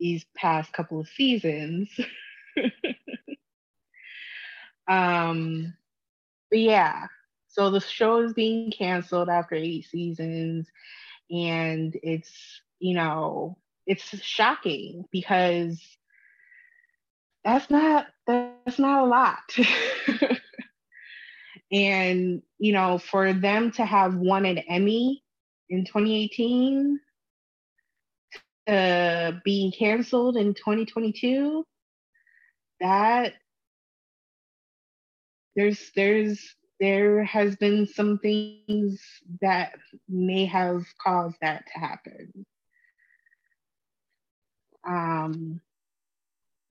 [0.00, 1.88] these past couple of seasons.
[4.88, 5.74] um,
[6.50, 7.06] but yeah,
[7.52, 10.66] so the show is being canceled after eight seasons,
[11.30, 15.80] and it's you know it's shocking because
[17.44, 19.56] that's not that's not a lot.
[21.72, 25.22] and you know for them to have won an emmy
[25.68, 27.00] in 2018
[28.66, 31.66] uh, being canceled in 2022,
[32.80, 33.34] that
[35.54, 39.00] there's there's there has been some things
[39.40, 39.72] that
[40.08, 42.44] may have caused that to happen.
[44.84, 45.60] Um,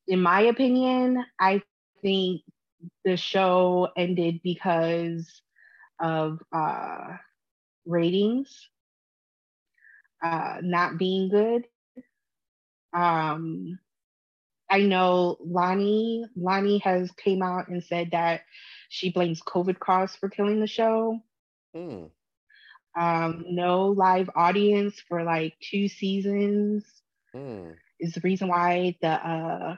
[0.09, 1.61] in my opinion, I
[2.01, 2.41] think
[3.05, 5.41] the show ended because
[6.01, 7.15] of uh,
[7.85, 8.69] ratings
[10.21, 11.67] uh, not being good.
[12.93, 13.79] Um,
[14.69, 18.41] I know Loni Lani has came out and said that
[18.93, 21.17] she blames COVID costs for killing the show.
[21.73, 22.09] Mm.
[22.99, 26.83] Um, no live audience for like two seasons
[27.33, 27.73] mm.
[28.01, 29.77] is the reason why the uh,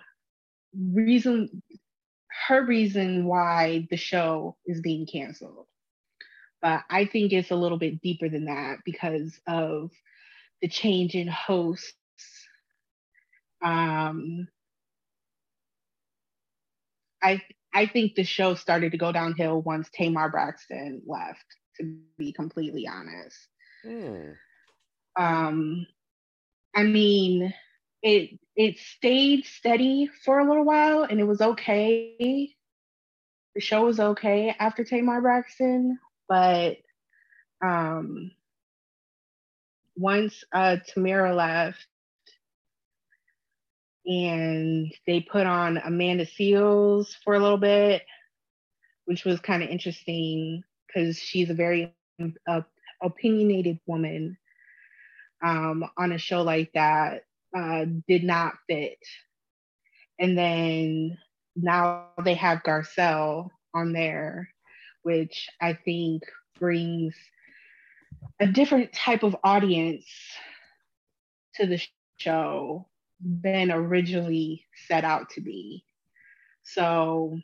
[0.76, 1.62] reason
[2.48, 5.68] her reason why the show is being canceled.
[6.64, 9.92] But I think it's a little bit deeper than that because of
[10.64, 11.94] the change in hosts.
[13.64, 14.48] Um,
[17.22, 17.44] I
[17.74, 21.46] I think the show started to go downhill once Tamar Braxton left.
[21.80, 23.48] To be completely honest,
[23.84, 24.36] mm.
[25.20, 25.88] um,
[26.76, 27.52] I mean,
[28.04, 32.54] it it stayed steady for a little while, and it was okay.
[33.56, 35.98] The show was okay after Tamar Braxton,
[36.30, 36.78] but
[37.66, 38.32] um,
[39.96, 41.86] once uh, Tamera left,
[44.06, 48.04] and they put on Amanda Seales for a little bit,
[49.06, 51.94] which was kind of interesting because she's a very
[52.48, 52.62] uh,
[53.02, 54.38] opinionated woman
[55.44, 57.24] um, on a show like that
[57.58, 59.00] uh, did not fit.
[60.20, 61.18] And then
[61.56, 64.50] now they have Garcelle on there,
[65.04, 66.24] which I think
[66.60, 67.16] brings
[68.40, 70.06] a different type of audience
[71.56, 71.82] to the
[72.18, 72.88] show
[73.24, 75.86] than originally set out to be.
[76.64, 77.40] So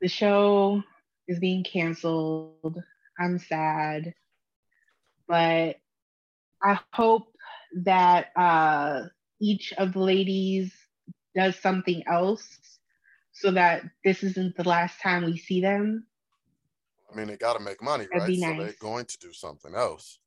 [0.00, 0.82] the show
[1.26, 2.82] is being canceled.
[3.18, 4.14] I'm sad,
[5.26, 5.76] but
[6.62, 7.32] I hope
[7.82, 9.02] that uh,
[9.40, 10.72] each of the ladies
[11.34, 12.46] does something else
[13.32, 16.06] so that this isn't the last time we see them.
[17.12, 18.38] I mean, they got to make money, That'd right?
[18.38, 18.58] Nice.
[18.58, 20.18] So they're going to do something else.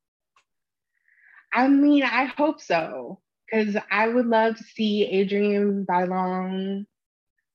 [1.52, 3.20] I mean, I hope so
[3.52, 6.86] because I would love to see Adrienne Bailon.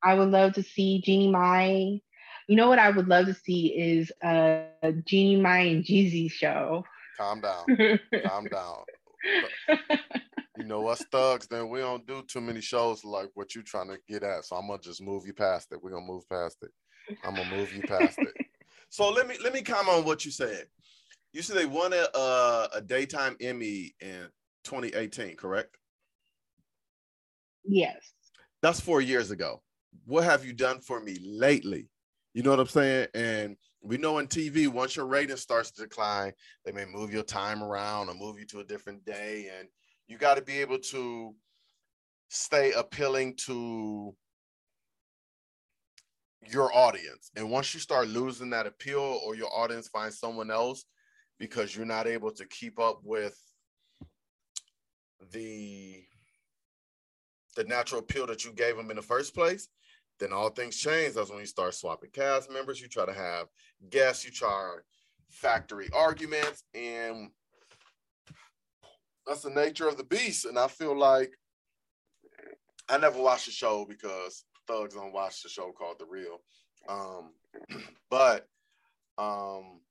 [0.03, 2.01] I would love to see Jeannie Mai.
[2.47, 4.65] You know what I would love to see is a
[5.05, 6.85] Jeannie Mai and Jeezy show.
[7.17, 7.65] Calm down.
[8.23, 8.83] Calm down.
[10.55, 13.89] you know us thugs, then we don't do too many shows like what you trying
[13.89, 14.45] to get at.
[14.45, 15.81] So I'm gonna just move you past it.
[15.81, 16.71] We're gonna move past it.
[17.25, 18.33] I'm gonna move you past it.
[18.89, 20.65] So let me let me comment on what you said.
[21.33, 24.29] You said they won a, a, a daytime Emmy in
[24.63, 25.76] 2018, correct?
[27.67, 28.13] Yes.
[28.61, 29.61] That's four years ago.
[30.05, 31.89] What have you done for me lately?
[32.33, 33.07] You know what I'm saying?
[33.13, 36.33] And we know in TV, once your rating starts to decline,
[36.65, 39.49] they may move your time around or move you to a different day.
[39.57, 39.67] And
[40.07, 41.35] you got to be able to
[42.29, 44.15] stay appealing to
[46.49, 47.31] your audience.
[47.35, 50.85] And once you start losing that appeal or your audience finds someone else
[51.39, 53.37] because you're not able to keep up with
[55.31, 56.03] the
[57.57, 59.67] the natural appeal that you gave them in the first place,
[60.19, 61.15] then all things change.
[61.15, 62.79] That's when you start swapping cast members.
[62.79, 63.47] You try to have
[63.89, 64.75] guests, you try
[65.29, 67.31] factory arguments, and
[69.25, 70.45] that's the nature of the beast.
[70.45, 71.31] And I feel like
[72.87, 76.39] I never watched the show because thugs don't watch the show called The Real.
[76.87, 77.33] Um,
[78.11, 78.47] but
[79.17, 79.81] um,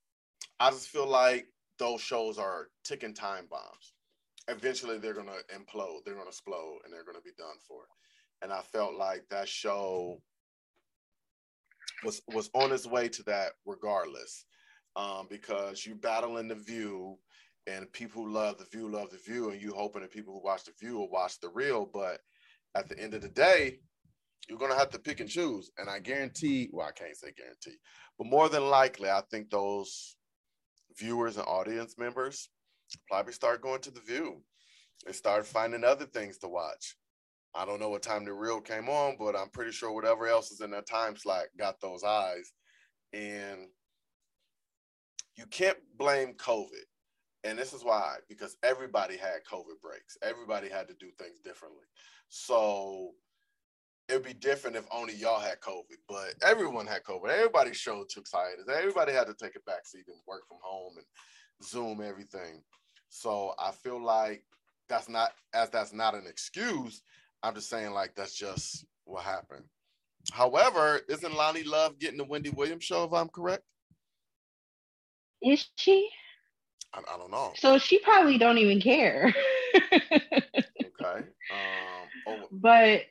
[0.61, 1.49] I just feel like
[1.81, 3.93] those shows are ticking time bombs
[4.49, 7.83] eventually they're gonna implode, they're gonna explode, and they're gonna be done for.
[8.43, 10.21] And I felt like that show
[12.05, 14.45] was was on its way to that regardless,
[14.95, 17.19] um, because you battling the view,
[17.67, 20.45] and people who love the view love the view, and you hoping that people who
[20.45, 21.87] watch the view will watch the real.
[21.87, 22.21] But
[22.75, 23.81] at the end of the day,
[24.49, 25.71] you're gonna have to pick and choose.
[25.79, 27.79] And I guarantee, well, I can't say guarantee,
[28.19, 30.17] but more than likely, I think those
[30.99, 32.49] viewers and audience members
[33.09, 34.43] probably start going to the view
[35.07, 36.97] and start finding other things to watch.
[37.55, 40.51] I don't know what time the real came on, but I'm pretty sure whatever else
[40.51, 42.53] is in that time slot got those eyes.
[43.13, 43.69] And
[45.37, 46.85] you can't blame COVID.
[47.45, 50.19] And this is why, because everybody had COVID breaks.
[50.23, 51.85] Everybody had to do things differently.
[52.29, 53.13] So
[54.09, 57.29] it'd be different if only y'all had COVID, but everyone had COVID.
[57.29, 58.67] Everybody showed took hiatus.
[58.69, 61.07] Everybody had to take a backseat and work from home and
[61.63, 62.63] Zoom everything.
[63.09, 64.45] So I feel like
[64.89, 67.03] that's not as that's not an excuse.
[67.43, 69.65] I'm just saying like that's just what happened.
[70.33, 73.63] However, isn't Loni Love getting the Wendy Williams show if I'm correct?
[75.43, 76.09] Is she?
[76.95, 77.53] I, I don't know.
[77.57, 79.33] So she probably don't even care.
[79.75, 81.27] okay.
[81.51, 82.37] Um, oh.
[82.51, 83.03] But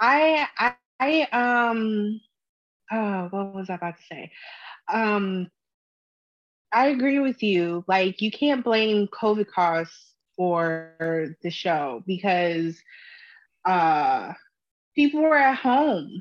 [0.00, 2.20] I I I um
[2.92, 4.32] oh what was I about to say?
[4.92, 5.50] Um
[6.76, 7.84] I agree with you.
[7.88, 12.78] Like you can't blame COVID costs for the show because
[13.64, 14.34] uh
[14.94, 16.20] people were at home.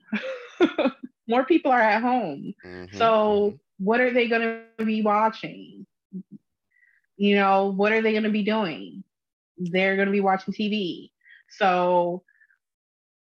[1.27, 2.53] More people are at home.
[2.65, 2.95] Mm-hmm.
[2.97, 3.83] So mm-hmm.
[3.83, 5.85] what are they going to be watching?
[7.17, 9.03] You know, what are they going to be doing?
[9.57, 11.11] They're going to be watching TV.
[11.49, 12.23] So,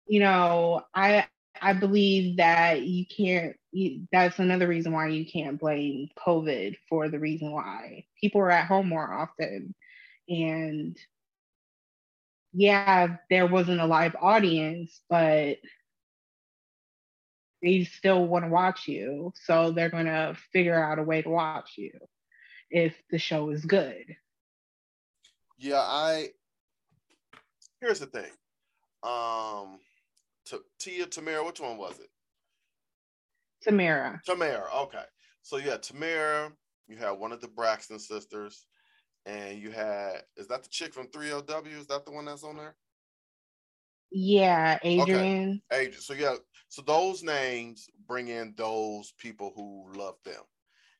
[0.08, 1.26] you know, I
[1.62, 3.54] I believe that you can't.
[3.72, 8.50] You, that's another reason why you can't blame COVID for the reason why people are
[8.50, 9.74] at home more often,
[10.28, 10.96] and
[12.52, 15.58] yeah, there wasn't a live audience, but
[17.62, 19.32] they still want to watch you.
[19.44, 21.92] So they're going to figure out a way to watch you
[22.70, 24.16] if the show is good.
[25.58, 26.28] Yeah, I
[27.80, 28.30] here's the thing.
[29.02, 29.78] Um
[30.46, 32.08] T- Tia Tamara, which one was it?
[33.66, 34.18] Tamera.
[34.26, 35.04] Tamera, okay.
[35.42, 36.50] So yeah, Tamera,
[36.88, 38.66] you had one of the Braxton sisters
[39.26, 41.78] and you had is that the chick from 3LW?
[41.78, 42.74] Is that the one that's on there?
[44.10, 45.60] Yeah, Adrienne.
[45.72, 45.86] Okay.
[45.86, 46.00] Adrienne.
[46.00, 46.34] So yeah,
[46.68, 50.42] so those names bring in those people who love them.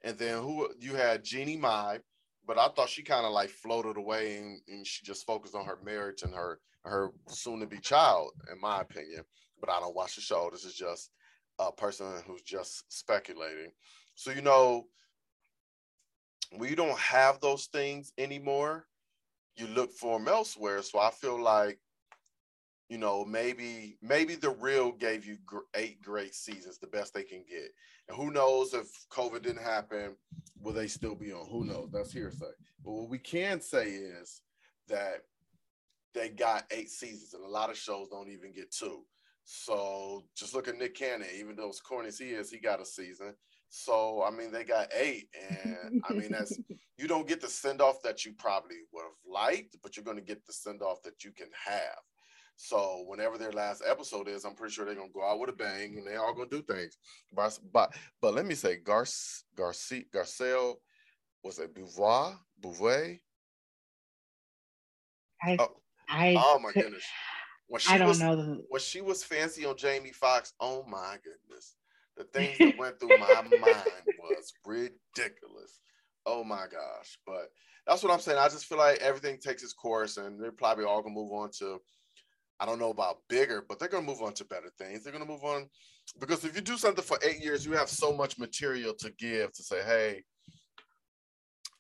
[0.03, 1.99] And then who you had Jeannie Mai,
[2.47, 5.67] but I thought she kind of like floated away and, and, she just focused on
[5.67, 9.23] her marriage and her her soon to be child, in my opinion.
[9.61, 10.49] But I don't watch the show.
[10.51, 11.11] This is just
[11.69, 13.73] a person who's just speculating.
[14.15, 14.87] So you know,
[16.57, 18.87] we don't have those things anymore,
[19.57, 20.83] you look for them elsewhere.
[20.83, 21.79] So I feel like,
[22.89, 25.39] you know, maybe maybe the real gave you
[25.75, 27.71] eight great seasons, the best they can get.
[28.09, 30.17] And who knows if COVID didn't happen,
[30.61, 31.47] will they still be on?
[31.49, 31.91] Who knows?
[31.93, 32.47] That's hearsay.
[32.85, 34.43] But what we can say is
[34.89, 35.23] that
[36.13, 39.05] they got eight seasons, and a lot of shows don't even get two.
[39.45, 42.81] So just look at Nick Cannon, even though as corny as he is, he got
[42.81, 43.35] a season.
[43.69, 46.59] So I mean, they got eight, and I mean that's
[46.99, 50.17] you don't get the send off that you probably would have liked, but you're going
[50.17, 51.99] to get the send off that you can have.
[52.57, 55.55] So whenever their last episode is, I'm pretty sure they're gonna go out with a
[55.55, 56.99] bang, and they're all gonna do things.
[57.33, 59.07] But but, but let me say, Gar
[59.57, 60.75] Garcia Garcelle
[61.43, 63.21] was it Beauvoir Bouvet?
[65.43, 65.69] I oh,
[66.09, 67.05] I oh my goodness.
[67.71, 68.63] When she I don't was, know the...
[68.69, 70.53] when she was fancy on Jamie Foxx.
[70.61, 71.77] Oh my goodness
[72.21, 73.85] the things that went through my mind
[74.19, 75.81] was ridiculous.
[76.27, 77.19] Oh my gosh.
[77.27, 77.49] But
[77.87, 78.39] that's what I'm saying.
[78.39, 81.51] I just feel like everything takes its course and they're probably all gonna move on
[81.59, 81.81] to
[82.61, 85.03] I don't know about bigger, but they're gonna move on to better things.
[85.03, 85.67] They're gonna move on
[86.19, 89.53] because if you do something for eight years, you have so much material to give
[89.53, 90.25] to say, hey,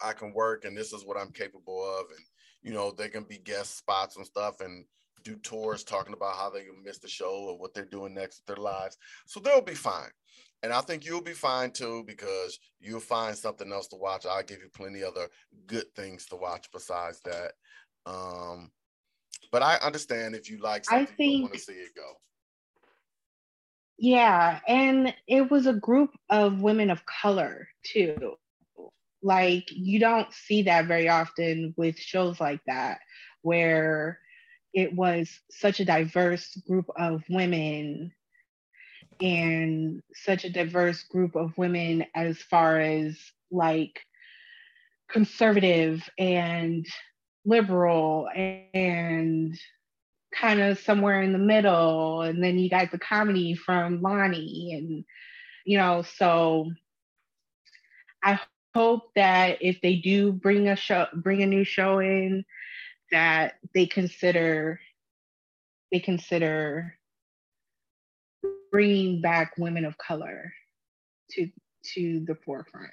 [0.03, 2.07] I can work and this is what I'm capable of.
[2.11, 2.24] And
[2.62, 4.84] you know, they can be guest spots and stuff and
[5.23, 8.47] do tours talking about how they miss the show or what they're doing next with
[8.47, 8.97] their lives.
[9.27, 10.11] So they'll be fine.
[10.62, 14.27] And I think you'll be fine too because you'll find something else to watch.
[14.27, 15.29] I'll give you plenty other
[15.66, 17.53] good things to watch besides that.
[18.05, 18.71] Um,
[19.53, 22.12] but I understand if you like something, I think, you want to see it go.
[23.99, 28.37] Yeah, and it was a group of women of color too.
[29.23, 33.01] Like you don't see that very often with shows like that,
[33.43, 34.18] where
[34.73, 38.12] it was such a diverse group of women
[39.21, 43.18] and such a diverse group of women as far as
[43.51, 44.01] like
[45.11, 46.87] conservative and
[47.45, 49.59] liberal and
[50.35, 52.23] kind of somewhere in the middle.
[52.23, 55.05] And then you got the comedy from Loni and
[55.64, 56.71] you know so
[58.23, 58.41] I
[58.75, 62.45] hope that if they do bring a show bring a new show in
[63.11, 64.80] that they consider
[65.92, 66.94] they consider
[68.70, 70.52] bringing back women of color
[71.30, 71.50] to
[71.82, 72.90] to the forefront.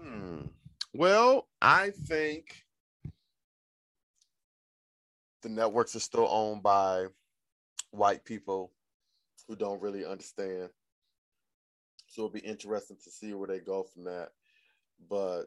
[0.00, 0.40] Hmm.
[0.94, 2.64] Well, I think
[5.42, 7.06] the networks are still owned by
[7.90, 8.72] white people
[9.48, 10.70] who don't really understand.
[12.06, 14.30] So it'll be interesting to see where they go from that.
[15.08, 15.44] But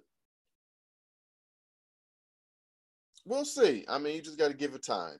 [3.25, 3.85] we'll see.
[3.87, 5.17] I mean, you just got to give it time.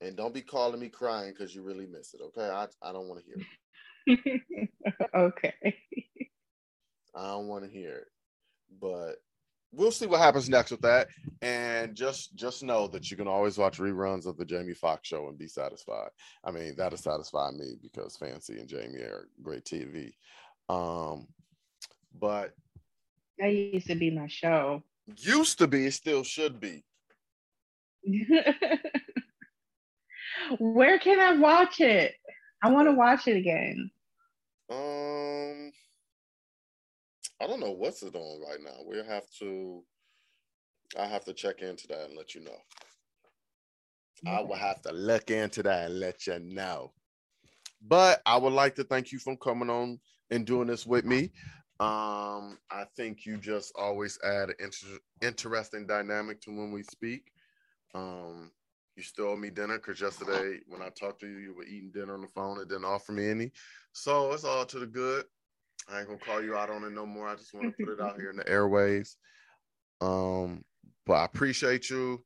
[0.00, 2.20] And don't be calling me crying because you really miss it.
[2.20, 2.48] Okay.
[2.48, 3.36] I, I don't want to hear
[4.06, 4.70] it.
[5.14, 5.54] okay.
[7.14, 8.08] I don't want to hear it.
[8.80, 9.16] But
[9.72, 11.08] we'll see what happens next with that.
[11.40, 15.28] And just just know that you can always watch reruns of the Jamie Foxx show
[15.28, 16.10] and be satisfied.
[16.44, 20.12] I mean, that'll satisfy me because Fancy and Jamie are great TV.
[20.68, 21.28] Um,
[22.18, 22.54] but
[23.38, 24.82] that used to be my show.
[25.16, 26.84] Used to be, it still should be.
[30.58, 32.14] Where can I watch it?
[32.62, 33.90] I want to watch it again.
[34.70, 35.72] Um,
[37.40, 38.76] I don't know what's it on right now.
[38.84, 39.82] We'll have to.
[40.98, 42.58] I have to check into that and let you know.
[44.26, 44.36] Okay.
[44.36, 46.92] I will have to look into that and let you know.
[47.86, 49.98] But I would like to thank you for coming on
[50.30, 51.32] and doing this with me.
[51.80, 57.31] Um, I think you just always add an inter- interesting dynamic to when we speak.
[57.94, 58.50] Um,
[58.96, 61.90] you still owe me dinner because yesterday when I talked to you, you were eating
[61.92, 63.52] dinner on the phone and didn't offer me any.
[63.92, 65.24] So it's all to the good.
[65.88, 67.28] I ain't gonna call you out on it no more.
[67.28, 69.16] I just want to put it out here in the airways.
[70.00, 70.64] Um,
[71.06, 72.22] but I appreciate you.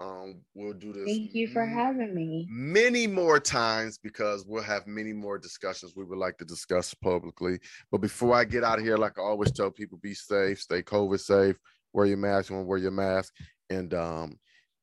[0.00, 1.04] Um, we'll do this.
[1.04, 2.46] Thank you for having me.
[2.48, 7.58] Many more times because we'll have many more discussions we would like to discuss publicly.
[7.92, 10.82] But before I get out of here, like I always tell people, be safe, stay
[10.82, 11.56] COVID safe,
[11.92, 13.34] wear your mask when wear your mask,
[13.68, 14.38] and um,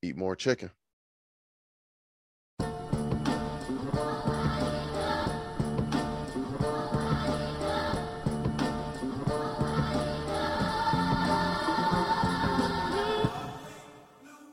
[0.08, 0.72] eat more chicken.